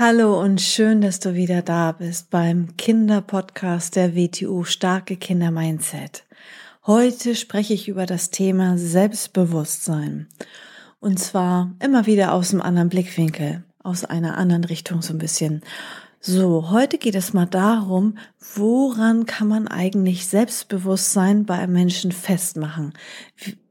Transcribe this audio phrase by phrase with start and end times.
[0.00, 6.22] Hallo und schön, dass du wieder da bist beim Kinderpodcast der WTU Starke Kinder Mindset.
[6.86, 10.28] Heute spreche ich über das Thema Selbstbewusstsein.
[11.00, 15.62] Und zwar immer wieder aus einem anderen Blickwinkel, aus einer anderen Richtung so ein bisschen.
[16.20, 18.18] So, heute geht es mal darum,
[18.54, 22.92] woran kann man eigentlich Selbstbewusstsein bei einem Menschen festmachen?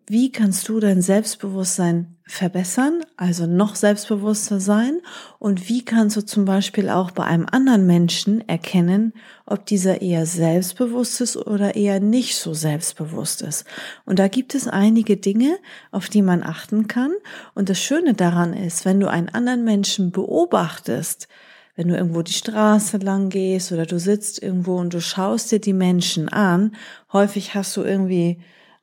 [0.10, 5.02] Wie kannst du dein Selbstbewusstsein verbessern, also noch selbstbewusster sein?
[5.38, 9.12] Und wie kannst du zum Beispiel auch bei einem anderen Menschen erkennen,
[9.46, 13.66] ob dieser eher selbstbewusst ist oder eher nicht so selbstbewusst ist?
[14.06, 15.58] Und da gibt es einige Dinge,
[15.92, 17.12] auf die man achten kann.
[17.54, 21.28] Und das Schöne daran ist, wenn du einen anderen Menschen beobachtest,
[21.76, 25.60] wenn du irgendwo die Straße lang gehst oder du sitzt irgendwo und du schaust dir
[25.60, 26.78] die Menschen an,
[27.12, 28.40] häufig hast du irgendwie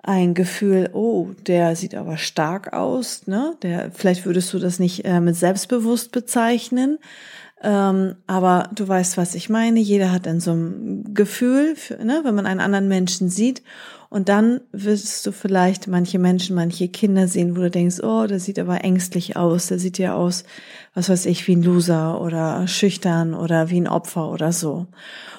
[0.07, 3.57] ein Gefühl, oh, der sieht aber stark aus, ne?
[3.63, 6.99] Der, vielleicht würdest du das nicht äh, mit selbstbewusst bezeichnen,
[7.63, 9.81] ähm, aber du weißt, was ich meine.
[9.81, 13.63] Jeder hat dann so ein Gefühl, für, ne, wenn man einen anderen Menschen sieht.
[14.11, 18.39] Und dann wirst du vielleicht manche Menschen, manche Kinder sehen, wo du denkst, oh, der
[18.39, 20.45] sieht aber ängstlich aus, der sieht ja aus,
[20.93, 24.87] was weiß ich, wie ein Loser oder schüchtern oder wie ein Opfer oder so.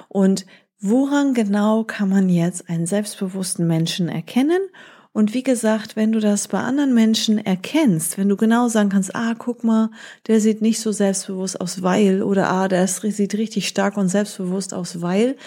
[0.10, 0.46] Und
[0.88, 4.62] Woran genau kann man jetzt einen selbstbewussten Menschen erkennen?
[5.14, 9.16] Und wie gesagt, wenn du das bei anderen Menschen erkennst, wenn du genau sagen kannst,
[9.16, 9.90] ah, guck mal,
[10.28, 14.76] der sieht nicht so selbstbewusst aus, weil, oder ah, der sieht richtig stark und selbstbewusst
[14.76, 15.38] aus, weil,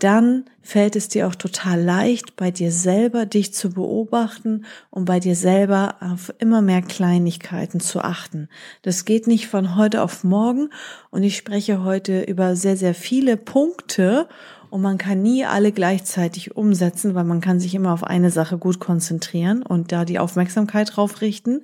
[0.00, 5.20] dann fällt es dir auch total leicht, bei dir selber dich zu beobachten und bei
[5.20, 8.48] dir selber auf immer mehr Kleinigkeiten zu achten.
[8.82, 10.70] Das geht nicht von heute auf morgen
[11.10, 14.28] und ich spreche heute über sehr, sehr viele Punkte
[14.70, 18.58] und man kann nie alle gleichzeitig umsetzen, weil man kann sich immer auf eine Sache
[18.58, 21.62] gut konzentrieren und da die Aufmerksamkeit drauf richten.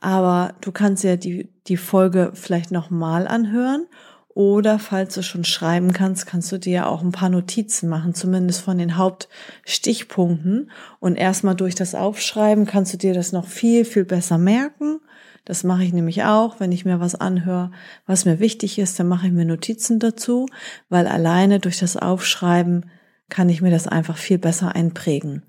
[0.00, 3.86] Aber du kannst ja die, die Folge vielleicht nochmal anhören
[4.28, 8.62] oder falls du schon schreiben kannst, kannst du dir auch ein paar Notizen machen, zumindest
[8.62, 10.70] von den Hauptstichpunkten.
[10.98, 15.00] Und erstmal durch das Aufschreiben kannst du dir das noch viel, viel besser merken
[15.44, 17.70] das mache ich nämlich auch, wenn ich mir was anhöre,
[18.06, 20.46] was mir wichtig ist, dann mache ich mir Notizen dazu,
[20.88, 22.90] weil alleine durch das Aufschreiben
[23.28, 25.42] kann ich mir das einfach viel besser einprägen.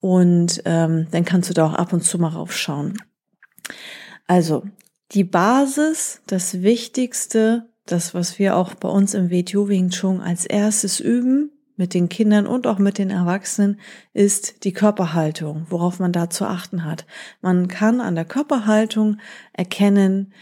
[0.00, 2.98] Und ähm, dann kannst du da auch ab und zu mal raufschauen.
[4.26, 4.64] Also
[5.12, 10.44] die Basis, das Wichtigste, das, was wir auch bei uns im WTO Wing Chun als
[10.44, 13.80] erstes üben, mit den Kindern und auch mit den Erwachsenen
[14.12, 17.06] ist die Körperhaltung, worauf man da zu achten hat.
[17.40, 19.18] Man kann an der Körperhaltung
[19.52, 20.32] erkennen,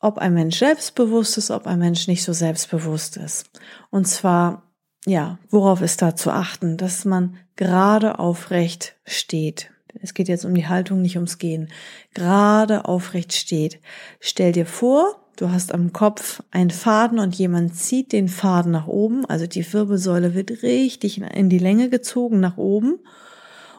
[0.00, 3.48] ob ein Mensch selbstbewusst ist, ob ein Mensch nicht so selbstbewusst ist.
[3.90, 4.64] Und zwar,
[5.06, 6.76] ja, worauf ist da zu achten?
[6.76, 9.70] Dass man gerade aufrecht steht.
[10.00, 11.70] Es geht jetzt um die Haltung, nicht ums Gehen.
[12.14, 13.80] Gerade aufrecht steht.
[14.18, 18.86] Stell dir vor, Du hast am Kopf einen Faden und jemand zieht den Faden nach
[18.86, 19.24] oben.
[19.26, 22.98] Also die Wirbelsäule wird richtig in die Länge gezogen nach oben.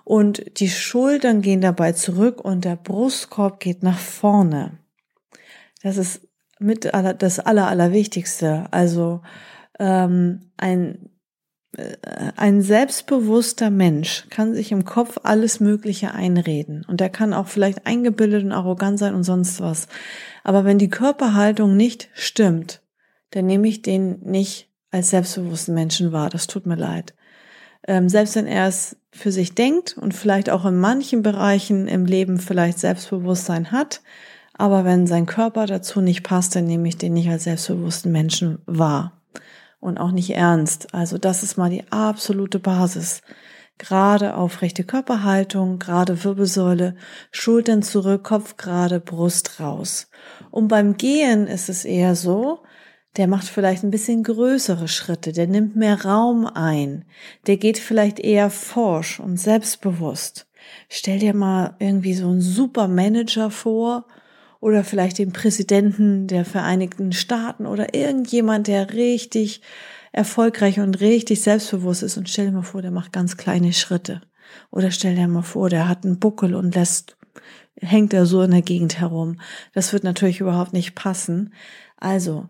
[0.04, 4.80] Und die Schultern gehen dabei zurück und der Brustkorb geht nach vorne.
[5.82, 6.28] Das ist
[6.60, 8.66] mit das aller, allerwichtigste.
[8.72, 9.22] Also
[9.80, 11.10] ähm, ein
[12.36, 17.88] ein selbstbewusster Mensch kann sich im Kopf alles Mögliche einreden und der kann auch vielleicht
[17.88, 19.88] eingebildet und arrogant sein und sonst was.
[20.44, 22.82] Aber wenn die Körperhaltung nicht stimmt,
[23.32, 26.30] dann nehme ich den nicht als selbstbewussten Menschen wahr.
[26.30, 27.16] Das tut mir leid.
[27.88, 32.06] Ähm, selbst wenn er es für sich denkt und vielleicht auch in manchen Bereichen im
[32.06, 34.02] Leben vielleicht Selbstbewusstsein hat,
[34.54, 38.60] aber wenn sein Körper dazu nicht passt, dann nehme ich den nicht als selbstbewussten Menschen
[38.68, 39.23] wahr
[39.84, 40.94] und auch nicht ernst.
[40.94, 43.22] Also das ist mal die absolute Basis.
[43.78, 46.96] Gerade aufrechte Körperhaltung, gerade Wirbelsäule,
[47.32, 50.10] Schultern zurück, Kopf gerade, Brust raus.
[50.52, 52.60] Und beim Gehen ist es eher so,
[53.18, 57.06] der macht vielleicht ein bisschen größere Schritte, der nimmt mehr Raum ein,
[57.46, 60.48] der geht vielleicht eher forsch und selbstbewusst.
[60.90, 64.06] Stell dir mal irgendwie so einen Supermanager vor,
[64.64, 69.62] oder vielleicht den Präsidenten der Vereinigten Staaten oder irgendjemand, der richtig
[70.14, 74.22] erfolgreich und richtig selbstbewusst ist und stell dir mal vor, der macht ganz kleine Schritte.
[74.72, 77.18] Oder stell dir mal vor, der hat einen Buckel und lässt,
[77.76, 79.42] hängt er so in der Gegend herum.
[79.74, 81.54] Das wird natürlich überhaupt nicht passen.
[81.98, 82.48] Also,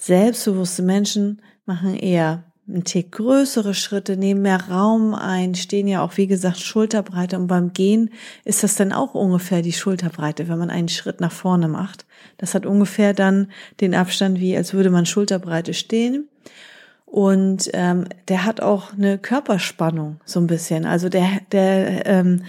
[0.00, 6.16] Selbstbewusste Menschen machen eher einen Tick größere Schritte, nehmen mehr Raum ein, stehen ja auch,
[6.16, 8.10] wie gesagt, Schulterbreite und beim Gehen
[8.44, 12.06] ist das dann auch ungefähr die Schulterbreite, wenn man einen Schritt nach vorne macht.
[12.38, 13.48] Das hat ungefähr dann
[13.80, 16.28] den Abstand, wie als würde man Schulterbreite stehen.
[17.10, 20.86] Und ähm, der hat auch eine Körperspannung so ein bisschen.
[20.86, 22.44] Also der, der ähm,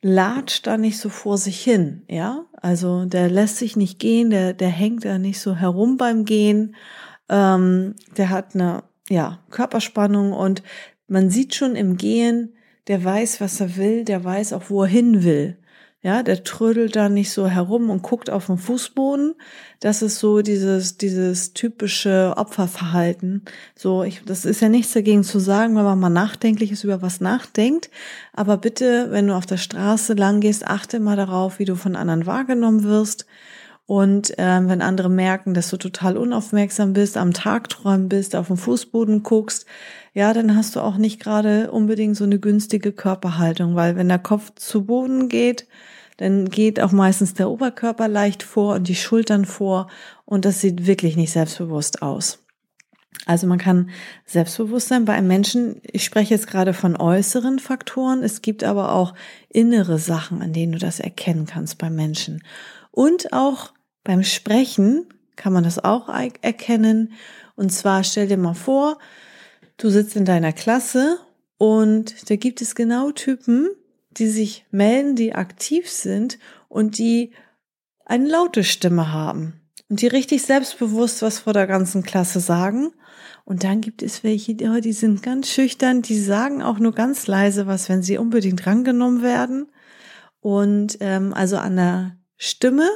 [0.00, 2.44] latscht da nicht so vor sich hin, ja.
[2.60, 6.74] Also der lässt sich nicht gehen, der, der hängt da nicht so herum beim Gehen.
[7.28, 10.62] Ähm, der hat eine ja, Körperspannung und
[11.06, 12.54] man sieht schon im Gehen,
[12.86, 15.58] der weiß, was er will, der weiß auch, wo er hin will.
[16.00, 19.34] Ja, der trödelt da nicht so herum und guckt auf den Fußboden.
[19.80, 23.42] Das ist so dieses, dieses typische Opferverhalten.
[23.74, 27.02] So, ich, das ist ja nichts dagegen zu sagen, wenn man mal nachdenklich ist, über
[27.02, 27.90] was nachdenkt.
[28.32, 31.96] Aber bitte, wenn du auf der Straße lang gehst, achte mal darauf, wie du von
[31.96, 33.26] anderen wahrgenommen wirst.
[33.88, 38.58] Und ähm, wenn andere merken, dass du total unaufmerksam bist, am Tagträumen bist, auf den
[38.58, 39.64] Fußboden guckst,
[40.12, 44.18] ja, dann hast du auch nicht gerade unbedingt so eine günstige Körperhaltung, weil wenn der
[44.18, 45.66] Kopf zu Boden geht,
[46.18, 49.88] dann geht auch meistens der Oberkörper leicht vor und die Schultern vor
[50.26, 52.44] und das sieht wirklich nicht selbstbewusst aus.
[53.24, 53.88] Also man kann
[54.26, 59.14] Selbstbewusstsein bei einem Menschen, ich spreche jetzt gerade von äußeren Faktoren, es gibt aber auch
[59.48, 62.42] innere Sachen, an denen du das erkennen kannst beim Menschen.
[62.90, 63.72] Und auch
[64.08, 65.04] beim Sprechen
[65.36, 67.12] kann man das auch erkennen.
[67.56, 68.96] Und zwar stell dir mal vor,
[69.76, 71.18] du sitzt in deiner Klasse
[71.58, 73.68] und da gibt es genau Typen,
[74.12, 76.38] die sich melden, die aktiv sind
[76.70, 77.32] und die
[78.06, 79.60] eine laute Stimme haben
[79.90, 82.92] und die richtig selbstbewusst was vor der ganzen Klasse sagen.
[83.44, 87.66] Und dann gibt es welche, die sind ganz schüchtern, die sagen auch nur ganz leise
[87.66, 89.66] was, wenn sie unbedingt rangenommen werden.
[90.40, 92.88] Und ähm, also an der Stimme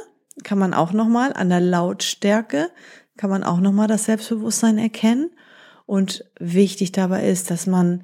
[0.43, 2.71] kann man auch nochmal, an der Lautstärke
[3.17, 5.31] kann man auch nochmal das Selbstbewusstsein erkennen.
[5.85, 8.03] Und wichtig dabei ist, dass man,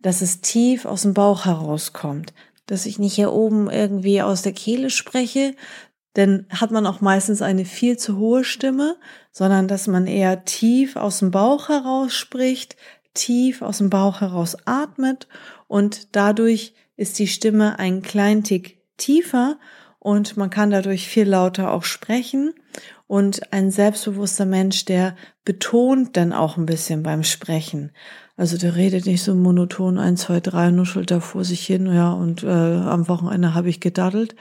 [0.00, 2.32] dass es tief aus dem Bauch herauskommt.
[2.66, 5.54] Dass ich nicht hier oben irgendwie aus der Kehle spreche,
[6.16, 8.96] denn hat man auch meistens eine viel zu hohe Stimme,
[9.30, 12.76] sondern dass man eher tief aus dem Bauch heraus spricht,
[13.14, 15.28] tief aus dem Bauch heraus atmet
[15.66, 19.58] und dadurch ist die Stimme ein klein Tick tiefer
[20.08, 22.54] und man kann dadurch viel lauter auch sprechen
[23.06, 25.14] und ein selbstbewusster Mensch, der
[25.44, 27.92] betont dann auch ein bisschen beim Sprechen.
[28.34, 32.10] Also der redet nicht so monoton ein, zwei, drei, nuschelt da vor sich hin, ja,
[32.10, 34.34] und äh, am Wochenende habe ich gedaddelt,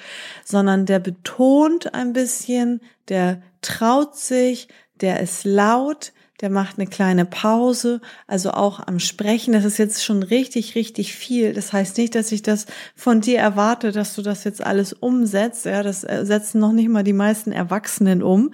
[0.45, 2.79] sondern der betont ein bisschen,
[3.09, 4.69] der traut sich,
[5.01, 9.53] der ist laut, der macht eine kleine Pause, also auch am Sprechen.
[9.53, 11.53] Das ist jetzt schon richtig, richtig viel.
[11.53, 15.65] Das heißt nicht, dass ich das von dir erwarte, dass du das jetzt alles umsetzt.
[15.65, 18.53] Ja, das äh, setzen noch nicht mal die meisten Erwachsenen um.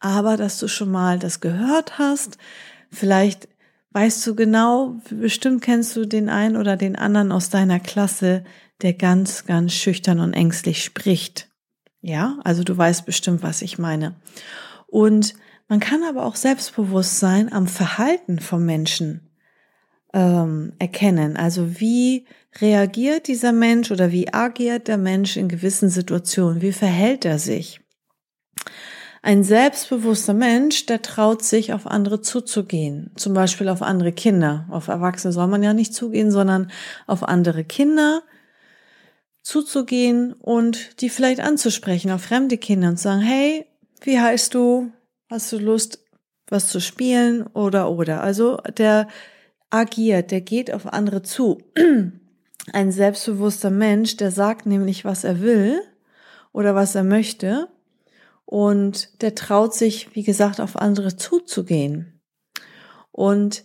[0.00, 2.38] Aber dass du schon mal das gehört hast,
[2.90, 3.48] vielleicht
[3.92, 8.44] weißt du genau, bestimmt kennst du den einen oder den anderen aus deiner Klasse,
[8.82, 11.48] der ganz, ganz schüchtern und ängstlich spricht.
[12.00, 14.14] Ja, also du weißt bestimmt, was ich meine.
[14.86, 15.34] Und
[15.70, 19.30] man kann aber auch Selbstbewusstsein am Verhalten vom Menschen
[20.12, 21.36] ähm, erkennen.
[21.36, 22.26] Also wie
[22.60, 26.60] reagiert dieser Mensch oder wie agiert der Mensch in gewissen Situationen?
[26.60, 27.80] Wie verhält er sich?
[29.22, 33.12] Ein selbstbewusster Mensch, der traut sich, auf andere zuzugehen.
[33.14, 34.66] Zum Beispiel auf andere Kinder.
[34.70, 36.72] Auf Erwachsene soll man ja nicht zugehen, sondern
[37.06, 38.22] auf andere Kinder
[39.42, 43.66] zuzugehen und die vielleicht anzusprechen, auf fremde Kinder und sagen, hey,
[44.02, 44.90] wie heißt du?
[45.30, 46.00] Hast du Lust,
[46.48, 48.20] was zu spielen oder oder?
[48.20, 49.06] Also der
[49.70, 51.58] agiert, der geht auf andere zu.
[52.72, 55.80] Ein selbstbewusster Mensch, der sagt nämlich, was er will
[56.52, 57.68] oder was er möchte
[58.44, 62.20] und der traut sich, wie gesagt, auf andere zuzugehen.
[63.12, 63.64] Und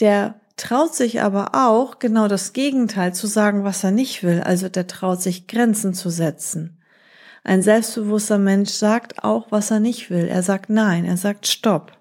[0.00, 4.40] der traut sich aber auch genau das Gegenteil zu sagen, was er nicht will.
[4.40, 6.82] Also der traut sich Grenzen zu setzen.
[7.44, 10.26] Ein selbstbewusster Mensch sagt auch, was er nicht will.
[10.26, 11.92] Er sagt nein, er sagt stopp.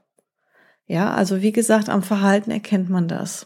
[0.88, 3.46] Ja, also wie gesagt, am Verhalten erkennt man das.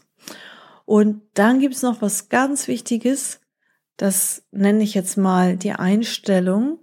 [0.84, 3.40] Und dann gibt's noch was ganz Wichtiges,
[3.98, 6.78] das nenne ich jetzt mal die Einstellung.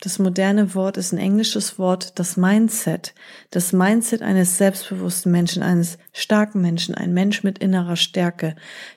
[0.00, 3.14] Das moderne Wort ist ein englisches Wort, das Mindset.
[3.50, 8.56] Das Mindset eines selbstbewussten Menschen, eines starken Menschen, ein Mensch mit innerer Stärke.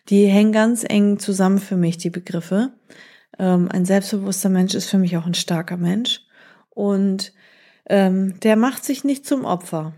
[0.09, 2.73] Die hängen ganz eng zusammen für mich, die Begriffe.
[3.39, 6.21] Ähm, ein selbstbewusster Mensch ist für mich auch ein starker Mensch.
[6.69, 7.33] Und
[7.87, 9.93] ähm, der macht sich nicht zum Opfer.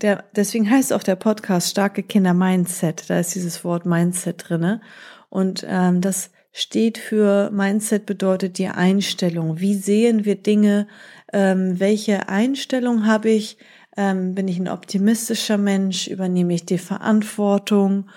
[0.00, 3.10] Der, deswegen heißt auch der Podcast Starke Kinder Mindset.
[3.10, 4.80] Da ist dieses Wort Mindset drinne.
[5.28, 9.60] Und ähm, das steht für Mindset bedeutet die Einstellung.
[9.60, 10.88] Wie sehen wir Dinge?
[11.32, 13.58] Ähm, welche Einstellung habe ich?
[13.96, 16.06] Ähm, bin ich ein optimistischer Mensch?
[16.06, 18.08] Übernehme ich die Verantwortung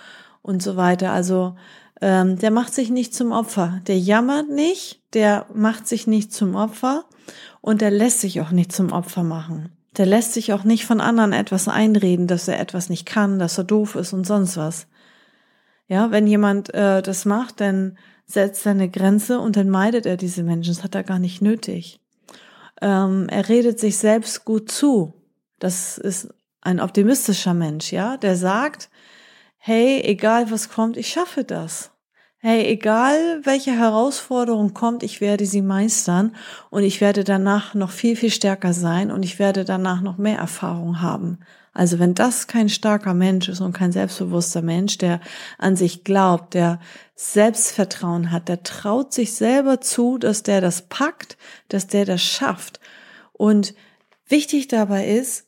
[0.41, 1.12] und so weiter?
[1.12, 1.55] Also
[2.03, 3.79] ähm, der macht sich nicht zum Opfer.
[3.88, 7.05] Der jammert nicht, der macht sich nicht zum Opfer
[7.62, 9.69] und der lässt sich auch nicht zum Opfer machen.
[9.95, 13.57] Der lässt sich auch nicht von anderen etwas einreden, dass er etwas nicht kann, dass
[13.57, 14.88] er doof ist und sonst was.
[15.88, 20.17] Ja, wenn jemand äh, das macht, dann setzt er eine Grenze und dann meidet er
[20.17, 20.74] diese Menschen.
[20.74, 22.01] Das hat er gar nicht nötig.
[22.81, 25.13] Ähm, er redet sich selbst gut zu.
[25.60, 28.89] Das ist ein optimistischer Mensch, ja, der sagt,
[29.57, 31.92] hey, egal was kommt, ich schaffe das.
[32.45, 36.35] Hey, egal welche Herausforderung kommt, ich werde sie meistern
[36.69, 40.39] und ich werde danach noch viel, viel stärker sein und ich werde danach noch mehr
[40.39, 41.39] Erfahrung haben.
[41.71, 45.21] Also wenn das kein starker Mensch ist und kein selbstbewusster Mensch, der
[45.57, 46.81] an sich glaubt, der
[47.15, 51.38] Selbstvertrauen hat, der traut sich selber zu, dass der das packt,
[51.69, 52.81] dass der das schafft.
[53.31, 53.73] Und
[54.27, 55.45] wichtig dabei ist,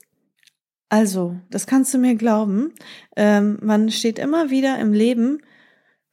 [0.87, 2.71] also, das kannst du mir glauben,
[3.17, 5.41] ähm, man steht immer wieder im Leben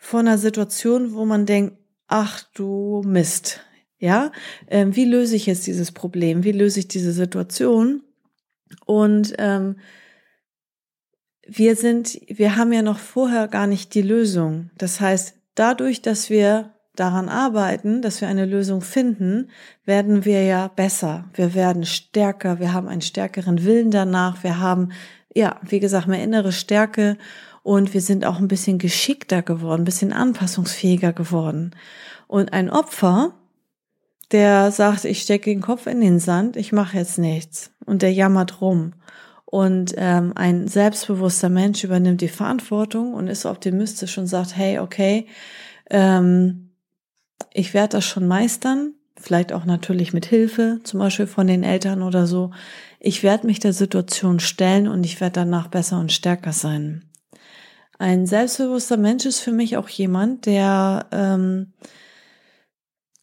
[0.03, 1.77] vor einer Situation, wo man denkt,
[2.09, 3.61] ach du Mist,
[3.99, 4.33] ja,
[4.67, 6.43] ähm, wie löse ich jetzt dieses Problem?
[6.43, 8.03] Wie löse ich diese Situation?
[8.85, 9.77] Und ähm,
[11.47, 14.71] wir sind, wir haben ja noch vorher gar nicht die Lösung.
[14.77, 19.51] Das heißt, dadurch, dass wir daran arbeiten, dass wir eine Lösung finden,
[19.85, 21.31] werden wir ja besser.
[21.35, 22.59] Wir werden stärker.
[22.59, 24.43] Wir haben einen stärkeren Willen danach.
[24.43, 24.91] Wir haben,
[25.33, 27.19] ja, wie gesagt, mehr innere Stärke
[27.63, 31.73] und wir sind auch ein bisschen geschickter geworden, ein bisschen anpassungsfähiger geworden.
[32.27, 33.35] Und ein Opfer,
[34.33, 38.13] der sagt, ich stecke den Kopf in den Sand, ich mache jetzt nichts und der
[38.13, 38.95] jammert rum.
[39.45, 45.27] Und ähm, ein selbstbewusster Mensch übernimmt die Verantwortung und ist optimistisch und sagt, hey, okay,
[45.91, 46.71] ähm,
[47.53, 52.03] ich werde das schon meistern, vielleicht auch natürlich mit Hilfe, zum Beispiel von den Eltern
[52.03, 52.51] oder so.
[52.99, 57.05] Ich werde mich der Situation stellen und ich werde danach besser und stärker sein.
[58.03, 61.73] Ein selbstbewusster Mensch ist für mich auch jemand, der ähm,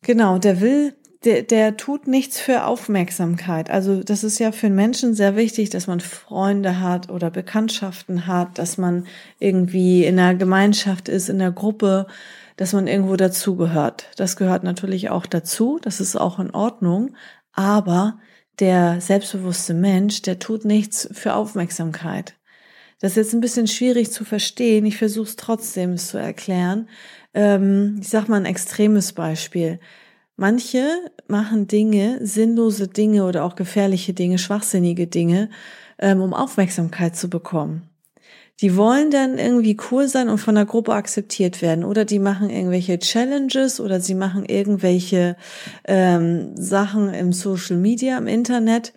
[0.02, 0.96] genau, der will,
[1.26, 3.70] der, der tut nichts für Aufmerksamkeit.
[3.70, 8.26] Also das ist ja für einen Menschen sehr wichtig, dass man Freunde hat oder Bekanntschaften
[8.26, 9.06] hat, dass man
[9.38, 12.08] irgendwie in einer Gemeinschaft ist, in der Gruppe,
[12.56, 14.06] dass man irgendwo dazugehört.
[14.16, 17.18] Das gehört natürlich auch dazu, das ist auch in Ordnung,
[17.52, 18.18] aber
[18.60, 22.39] der selbstbewusste Mensch, der tut nichts für Aufmerksamkeit.
[23.00, 24.86] Das ist jetzt ein bisschen schwierig zu verstehen.
[24.86, 26.90] Ich versuche es trotzdem zu erklären.
[27.34, 29.80] Ähm, ich sage mal ein extremes Beispiel.
[30.36, 30.86] Manche
[31.28, 35.50] machen Dinge, sinnlose Dinge oder auch gefährliche Dinge, schwachsinnige Dinge,
[35.98, 37.90] ähm, um Aufmerksamkeit zu bekommen.
[38.62, 41.86] Die wollen dann irgendwie cool sein und von der Gruppe akzeptiert werden.
[41.86, 45.38] Oder die machen irgendwelche Challenges oder sie machen irgendwelche
[45.86, 48.94] ähm, Sachen im Social Media, im Internet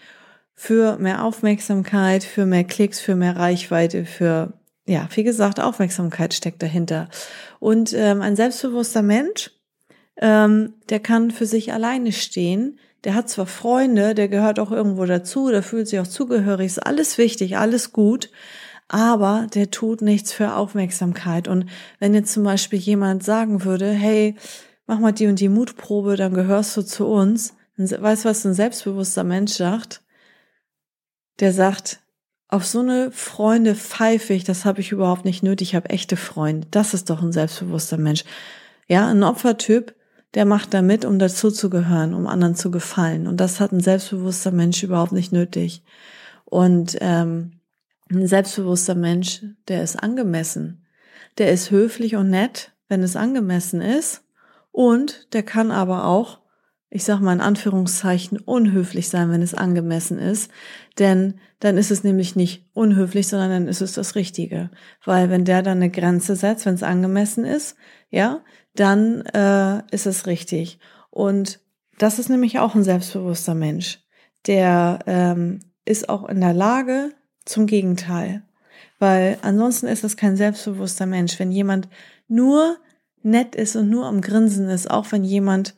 [0.62, 4.52] für mehr Aufmerksamkeit, für mehr Klicks, für mehr Reichweite, für,
[4.86, 7.08] ja, wie gesagt, Aufmerksamkeit steckt dahinter.
[7.58, 9.50] Und ähm, ein selbstbewusster Mensch,
[10.18, 12.78] ähm, der kann für sich alleine stehen.
[13.02, 16.86] Der hat zwar Freunde, der gehört auch irgendwo dazu, der fühlt sich auch zugehörig, ist
[16.86, 18.30] alles wichtig, alles gut,
[18.86, 21.48] aber der tut nichts für Aufmerksamkeit.
[21.48, 21.66] Und
[21.98, 24.36] wenn jetzt zum Beispiel jemand sagen würde, hey,
[24.86, 28.44] mach mal die und die Mutprobe, dann gehörst du zu uns, dann weißt du, was
[28.44, 30.02] ein selbstbewusster Mensch sagt?
[31.40, 32.00] Der sagt,
[32.48, 36.16] auf so eine Freunde pfeife ich, das habe ich überhaupt nicht nötig, ich habe echte
[36.16, 36.66] Freunde.
[36.70, 38.24] Das ist doch ein selbstbewusster Mensch.
[38.88, 39.94] Ja, ein Opfertyp,
[40.34, 43.26] der macht da mit, um dazuzugehören, um anderen zu gefallen.
[43.26, 45.82] Und das hat ein selbstbewusster Mensch überhaupt nicht nötig.
[46.44, 47.60] Und ähm,
[48.10, 50.84] ein selbstbewusster Mensch, der ist angemessen.
[51.38, 54.24] Der ist höflich und nett, wenn es angemessen ist.
[54.70, 56.41] Und der kann aber auch
[56.94, 60.50] ich sag mal in Anführungszeichen, unhöflich sein, wenn es angemessen ist.
[60.98, 64.70] Denn dann ist es nämlich nicht unhöflich, sondern dann ist es das Richtige.
[65.02, 67.76] Weil wenn der dann eine Grenze setzt, wenn es angemessen ist,
[68.10, 68.40] ja,
[68.74, 70.78] dann äh, ist es richtig.
[71.10, 71.60] Und
[71.98, 74.00] das ist nämlich auch ein selbstbewusster Mensch.
[74.46, 77.12] Der ähm, ist auch in der Lage
[77.46, 78.42] zum Gegenteil.
[78.98, 81.38] Weil ansonsten ist es kein selbstbewusster Mensch.
[81.38, 81.88] Wenn jemand
[82.28, 82.76] nur
[83.22, 85.74] nett ist und nur am Grinsen ist, auch wenn jemand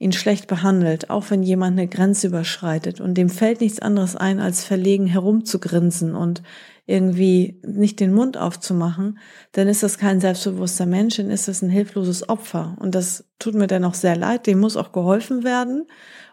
[0.00, 4.40] ihn schlecht behandelt, auch wenn jemand eine Grenze überschreitet und dem fällt nichts anderes ein,
[4.40, 6.42] als verlegen herumzugrinsen und
[6.86, 9.18] irgendwie nicht den Mund aufzumachen,
[9.52, 12.76] dann ist das kein selbstbewusster Mensch, dann ist das ein hilfloses Opfer.
[12.80, 15.86] Und das tut mir dann auch sehr leid, dem muss auch geholfen werden.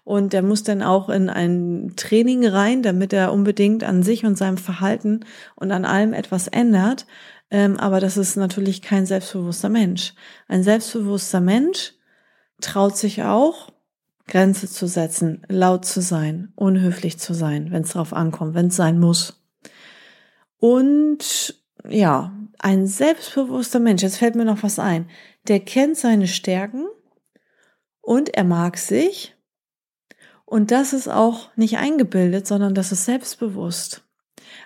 [0.05, 4.37] Und der muss dann auch in ein Training rein, damit er unbedingt an sich und
[4.37, 7.05] seinem Verhalten und an allem etwas ändert.
[7.51, 10.13] Ähm, aber das ist natürlich kein selbstbewusster Mensch.
[10.47, 11.96] Ein selbstbewusster Mensch
[12.61, 13.71] traut sich auch,
[14.27, 18.75] Grenze zu setzen, laut zu sein, unhöflich zu sein, wenn es darauf ankommt, wenn es
[18.75, 19.41] sein muss.
[20.59, 21.55] Und
[21.87, 25.09] ja, ein selbstbewusster Mensch, jetzt fällt mir noch was ein,
[25.47, 26.87] der kennt seine Stärken
[28.01, 29.35] und er mag sich.
[30.45, 34.06] Und das ist auch nicht eingebildet, sondern das ist selbstbewusst.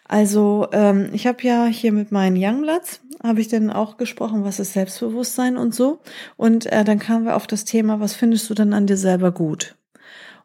[0.08, 4.60] Also ähm, ich habe ja hier mit meinen Youngbloods, habe ich dann auch gesprochen, was
[4.60, 6.00] ist Selbstbewusstsein und so.
[6.38, 9.32] Und äh, dann kamen wir auf das Thema, was findest du denn an dir selber
[9.32, 9.76] gut?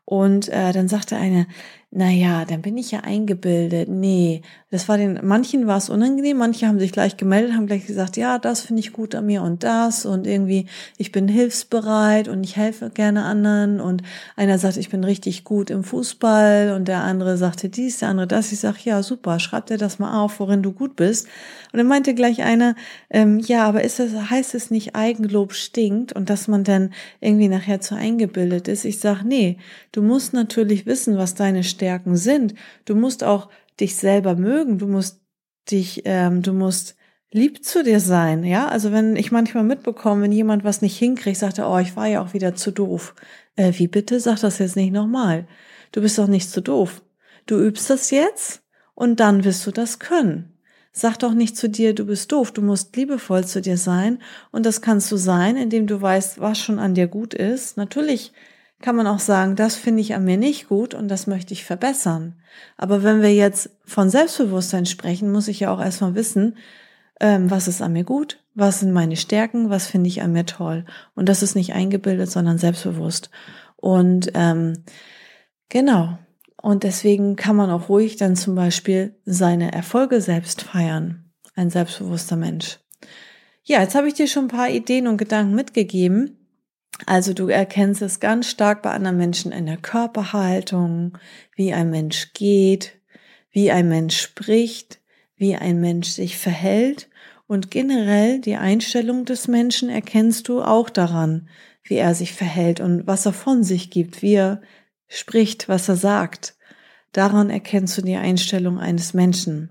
[0.04, 1.46] Und äh, dann sagte eine,
[1.92, 3.88] na ja, dann bin ich ja eingebildet.
[3.88, 7.86] Nee, das war den, manchen war es unangenehm, manche haben sich gleich gemeldet, haben gleich
[7.86, 10.66] gesagt, ja, das finde ich gut an mir und das und irgendwie,
[10.98, 14.02] ich bin hilfsbereit und ich helfe gerne anderen und
[14.34, 18.26] einer sagt, ich bin richtig gut im Fußball und der andere sagte dies, der andere
[18.26, 18.52] das.
[18.52, 21.28] Ich sag, ja, super, schreib dir das mal auf, worin du gut bist.
[21.72, 22.74] Und dann meinte gleich einer,
[23.10, 27.48] ähm, ja, aber ist das, heißt es nicht, Eigenlob stinkt und dass man dann irgendwie
[27.48, 28.84] nachher zu eingebildet ist?
[28.84, 29.58] Ich sag, nee,
[29.92, 32.54] du musst natürlich wissen, was deine Stärken sind.
[32.84, 34.78] Du musst auch dich selber mögen.
[34.78, 35.20] Du musst
[35.70, 36.96] dich, ähm, du musst
[37.30, 38.44] lieb zu dir sein.
[38.44, 41.96] Ja, also wenn ich manchmal mitbekomme, wenn jemand was nicht hinkriegt, sagt er, oh, ich
[41.96, 43.14] war ja auch wieder zu doof.
[43.56, 44.20] Äh, wie bitte?
[44.20, 45.46] Sag das jetzt nicht nochmal.
[45.92, 47.02] Du bist doch nicht zu doof.
[47.46, 48.62] Du übst das jetzt
[48.94, 50.52] und dann wirst du das können.
[50.92, 54.18] Sag doch nicht zu dir, du bist doof, du musst liebevoll zu dir sein
[54.50, 57.76] und das kannst du sein, indem du weißt, was schon an dir gut ist.
[57.76, 58.32] Natürlich
[58.80, 61.64] kann man auch sagen, das finde ich an mir nicht gut und das möchte ich
[61.64, 62.34] verbessern.
[62.76, 66.56] Aber wenn wir jetzt von Selbstbewusstsein sprechen, muss ich ja auch erstmal wissen,
[67.20, 70.44] ähm, was ist an mir gut, was sind meine Stärken, was finde ich an mir
[70.44, 70.84] toll.
[71.14, 73.30] Und das ist nicht eingebildet, sondern selbstbewusst.
[73.76, 74.84] Und ähm,
[75.68, 76.18] genau.
[76.60, 81.30] Und deswegen kann man auch ruhig dann zum Beispiel seine Erfolge selbst feiern.
[81.54, 82.78] Ein selbstbewusster Mensch.
[83.62, 86.35] Ja, jetzt habe ich dir schon ein paar Ideen und Gedanken mitgegeben.
[87.04, 91.18] Also du erkennst es ganz stark bei anderen Menschen in der Körperhaltung,
[91.54, 92.98] wie ein Mensch geht,
[93.50, 95.00] wie ein Mensch spricht,
[95.36, 97.08] wie ein Mensch sich verhält
[97.46, 101.48] und generell die Einstellung des Menschen erkennst du auch daran,
[101.84, 104.62] wie er sich verhält und was er von sich gibt, wie er
[105.06, 106.56] spricht, was er sagt.
[107.12, 109.70] Daran erkennst du die Einstellung eines Menschen.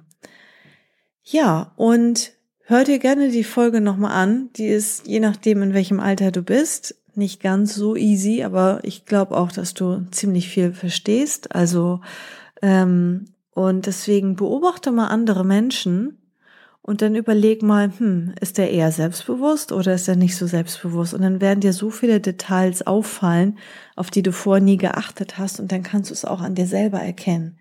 [1.24, 2.32] Ja, und
[2.64, 4.50] hör dir gerne die Folge nochmal an.
[4.56, 9.06] Die ist, je nachdem, in welchem Alter du bist, nicht ganz so easy, aber ich
[9.06, 11.56] glaube auch, dass du ziemlich viel verstehst.
[11.56, 12.02] Also
[12.62, 16.18] ähm, und deswegen beobachte mal andere Menschen
[16.82, 21.14] und dann überleg mal, hm, ist der eher selbstbewusst oder ist er nicht so selbstbewusst?
[21.14, 23.58] Und dann werden dir so viele Details auffallen,
[23.96, 26.68] auf die du vorher nie geachtet hast und dann kannst du es auch an dir
[26.68, 27.58] selber erkennen.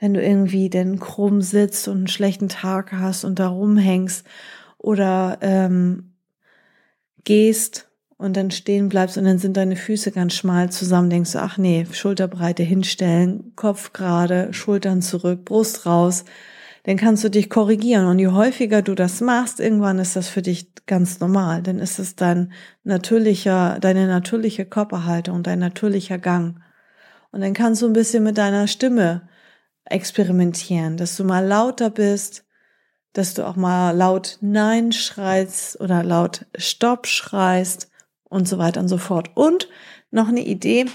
[0.00, 4.26] Wenn du irgendwie denn krumm sitzt und einen schlechten Tag hast und da rumhängst
[4.78, 6.14] oder ähm,
[7.24, 7.85] gehst
[8.18, 11.58] und dann stehen bleibst und dann sind deine Füße ganz schmal zusammen, denkst du, ach
[11.58, 16.24] nee, Schulterbreite hinstellen, Kopf gerade, Schultern zurück, Brust raus,
[16.84, 18.06] dann kannst du dich korrigieren.
[18.06, 21.62] Und je häufiger du das machst, irgendwann ist das für dich ganz normal.
[21.62, 22.52] Dann ist es dein
[22.84, 26.60] natürlicher, deine natürliche Körperhaltung, dein natürlicher Gang.
[27.32, 29.28] Und dann kannst du ein bisschen mit deiner Stimme
[29.84, 32.44] experimentieren, dass du mal lauter bist,
[33.12, 37.90] dass du auch mal laut Nein schreist oder laut Stopp schreist
[38.28, 39.30] und so weiter und so fort.
[39.34, 39.68] Und
[40.10, 40.86] noch eine Idee,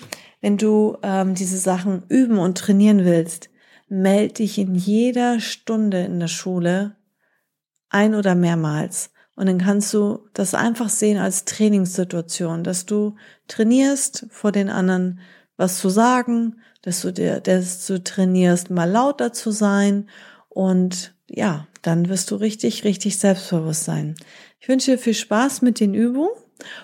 [0.41, 3.49] wenn du ähm, diese Sachen üben und trainieren willst,
[3.87, 6.95] melde dich in jeder Stunde in der Schule
[7.89, 9.11] ein oder mehrmals.
[9.35, 13.15] Und dann kannst du das einfach sehen als Trainingssituation, dass du
[13.47, 15.19] trainierst vor den anderen
[15.57, 20.09] was zu sagen, dass du dir, dass du trainierst, mal lauter zu sein
[20.49, 24.15] und ja, dann wirst du richtig, richtig selbstbewusst sein.
[24.59, 26.31] Ich wünsche dir viel Spaß mit den Übungen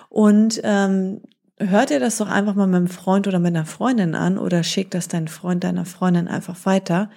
[0.08, 1.20] und ähm,
[1.58, 4.62] hört dir das doch einfach mal mit einem Freund oder mit einer Freundin an oder
[4.62, 7.10] schick das deinen Freund, deiner Freundin einfach weiter.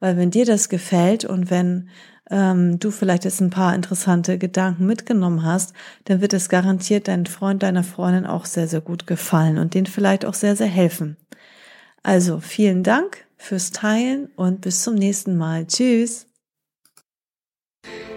[0.00, 1.88] Weil wenn dir das gefällt und wenn
[2.30, 5.72] ähm, du vielleicht jetzt ein paar interessante Gedanken mitgenommen hast,
[6.04, 9.86] dann wird es garantiert deinen Freund, deiner Freundin auch sehr, sehr gut gefallen und denen
[9.86, 11.16] vielleicht auch sehr, sehr helfen.
[12.02, 15.66] Also vielen Dank fürs Teilen und bis zum nächsten Mal.
[15.66, 16.33] Tschüss.